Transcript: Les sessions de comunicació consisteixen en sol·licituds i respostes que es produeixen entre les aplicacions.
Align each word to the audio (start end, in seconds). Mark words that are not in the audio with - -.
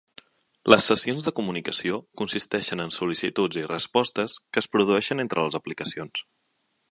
Les 0.73 0.85
sessions 0.91 1.27
de 1.27 1.33
comunicació 1.39 1.99
consisteixen 2.21 2.81
en 2.87 2.95
sol·licituds 2.97 3.61
i 3.65 3.67
respostes 3.69 4.39
que 4.55 4.65
es 4.65 4.69
produeixen 4.77 5.25
entre 5.27 5.45
les 5.47 5.61
aplicacions. 5.63 6.27